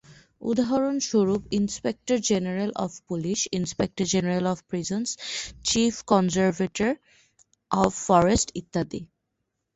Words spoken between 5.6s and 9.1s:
Chief conservator of forests ইত্যাদি।